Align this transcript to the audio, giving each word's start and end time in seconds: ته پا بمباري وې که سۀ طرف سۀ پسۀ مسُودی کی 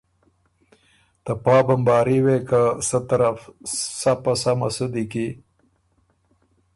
ته 1.23 1.31
پا 1.43 1.55
بمباري 1.67 2.19
وې 2.25 2.37
که 2.49 2.61
سۀ 2.87 2.99
طرف 3.09 3.37
سۀ 4.01 4.13
پسۀ 4.23 4.51
مسُودی 4.59 5.03
کی 5.11 5.27